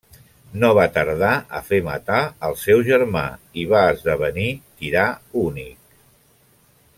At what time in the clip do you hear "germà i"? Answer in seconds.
2.87-3.67